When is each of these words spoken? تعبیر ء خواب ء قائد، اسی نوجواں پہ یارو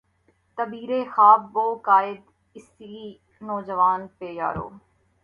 تعبیر 0.55 0.89
ء 0.99 1.09
خواب 1.13 1.41
ء 1.65 1.81
قائد، 1.87 2.21
اسی 2.57 2.93
نوجواں 3.47 3.97
پہ 4.17 4.27
یارو 4.39 4.67